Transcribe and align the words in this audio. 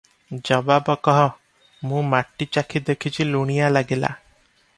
ଜବାବ 0.47 0.95
କଃ- 1.07 1.19
ମୁଁ 1.91 2.01
ମାଟି 2.15 2.49
ଚାଖି 2.59 2.83
ଦେଖିଛି 2.89 3.29
ଲୁଣିଆ 3.35 3.71
ଲାଗିଲା। 3.77 4.15